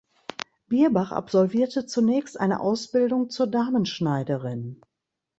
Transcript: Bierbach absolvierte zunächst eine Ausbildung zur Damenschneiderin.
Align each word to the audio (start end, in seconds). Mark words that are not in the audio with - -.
Bierbach 0.67 1.11
absolvierte 1.11 1.85
zunächst 1.85 2.39
eine 2.39 2.59
Ausbildung 2.59 3.29
zur 3.29 3.45
Damenschneiderin. 3.45 4.81